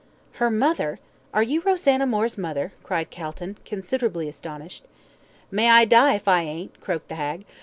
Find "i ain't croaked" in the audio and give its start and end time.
6.27-7.07